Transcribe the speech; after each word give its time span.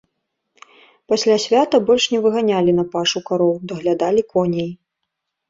Пасля 1.11 1.35
свята 1.43 1.79
больш 1.89 2.07
не 2.15 2.19
выганялі 2.23 2.71
на 2.79 2.87
пашу 2.97 3.23
кароў, 3.29 3.53
даглядалі 3.75 4.21
коней. 4.33 4.69